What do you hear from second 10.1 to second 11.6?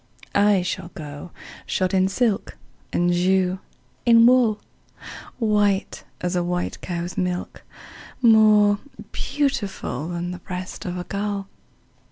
the breast of a gull.